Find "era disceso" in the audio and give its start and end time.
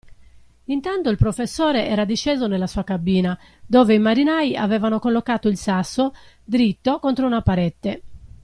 1.85-2.47